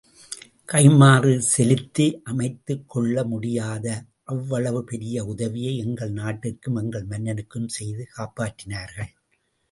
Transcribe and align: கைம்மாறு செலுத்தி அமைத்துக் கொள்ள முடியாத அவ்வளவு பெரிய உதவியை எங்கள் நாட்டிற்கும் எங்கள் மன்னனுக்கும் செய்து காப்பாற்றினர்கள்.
கைம்மாறு 0.69 1.37
செலுத்தி 1.37 2.21
அமைத்துக் 2.23 2.89
கொள்ள 2.89 3.23
முடியாத 3.23 3.85
அவ்வளவு 4.23 4.83
பெரிய 4.83 5.25
உதவியை 5.25 5.77
எங்கள் 5.77 6.11
நாட்டிற்கும் 6.11 6.75
எங்கள் 6.75 7.05
மன்னனுக்கும் 7.05 7.67
செய்து 7.67 8.07
காப்பாற்றினர்கள். 8.17 9.11